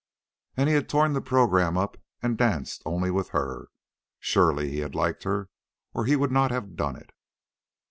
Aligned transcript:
And 0.57 0.67
he 0.67 0.73
had 0.73 0.89
torn 0.89 1.13
the 1.13 1.21
program 1.21 1.77
up 1.77 1.95
and 2.23 2.35
danced 2.35 2.81
only 2.87 3.11
with 3.11 3.29
her. 3.29 3.67
Surely 4.19 4.71
he 4.71 4.79
had 4.79 4.95
liked 4.95 5.25
her, 5.25 5.47
or 5.93 6.05
he 6.05 6.15
would 6.15 6.31
not 6.31 6.49
have 6.49 6.75
done 6.75 6.95
it. 6.95 7.11